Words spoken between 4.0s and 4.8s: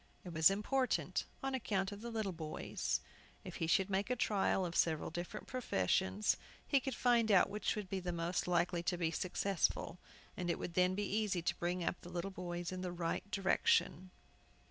a trial of